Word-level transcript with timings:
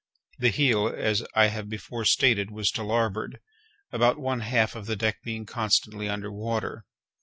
The 0.39 0.49
heel, 0.49 0.87
as 0.87 1.23
I 1.35 1.45
have 1.49 1.69
before 1.69 2.05
stated, 2.05 2.49
was 2.49 2.71
to 2.71 2.81
larboard, 2.81 3.39
about 3.91 4.17
one 4.17 4.39
half 4.39 4.75
of 4.75 4.87
the 4.87 4.95
deck 4.95 5.21
being 5.21 5.45
constantly 5.45 6.09
under 6.09 6.31
water. 6.31 6.87